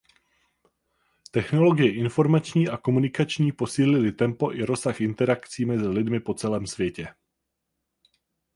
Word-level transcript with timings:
Technologie 1.31 1.91
informační 1.95 2.69
a 2.69 2.77
komunikační 2.77 3.51
posílily 3.51 4.11
tempo 4.11 4.53
i 4.53 4.65
rozsah 4.65 5.01
interakcí 5.01 5.65
mezi 5.65 5.87
lidmi 5.87 6.19
po 6.19 6.33
celém 6.33 6.67
světě. 6.67 7.07